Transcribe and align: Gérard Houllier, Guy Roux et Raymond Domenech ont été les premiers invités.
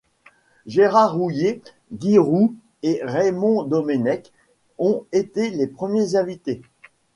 Gérard 0.65 1.21
Houllier, 1.21 1.61
Guy 1.93 2.17
Roux 2.17 2.55
et 2.81 3.01
Raymond 3.03 3.65
Domenech 3.65 4.31
ont 4.79 5.05
été 5.11 5.51
les 5.51 5.67
premiers 5.67 6.15
invités. 6.15 6.63